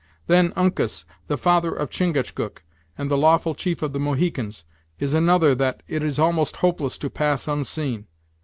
[0.25, 2.63] Then Uncas, the father of Chingachgook,
[2.97, 4.65] and the lawful chief of the Mohicans,
[4.97, 8.07] is another that it is almost hopeless to pass unseen.